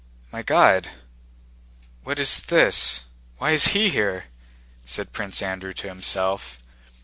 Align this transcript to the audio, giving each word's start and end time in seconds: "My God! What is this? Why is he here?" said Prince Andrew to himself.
"My 0.31 0.41
God! 0.41 0.89
What 2.03 2.17
is 2.17 2.41
this? 2.41 3.01
Why 3.37 3.51
is 3.51 3.67
he 3.77 3.89
here?" 3.89 4.23
said 4.83 5.13
Prince 5.13 5.43
Andrew 5.43 5.73
to 5.73 5.87
himself. 5.87 6.59